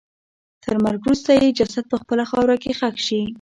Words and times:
تر 0.63 0.75
مرګ 0.83 0.99
وروسته 1.03 1.31
یې 1.41 1.55
جسد 1.59 1.85
په 1.91 1.97
خپله 2.01 2.23
خاوره 2.31 2.55
کې 2.63 2.71
ښخ 2.79 2.95
شي. 3.07 3.21